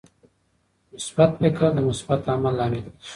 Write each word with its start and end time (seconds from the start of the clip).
مثبت 0.93 1.29
فکر 1.39 1.65
د 1.75 1.77
مثبت 1.89 2.21
عمل 2.33 2.53
لامل 2.59 2.83
کیږي. 2.93 3.09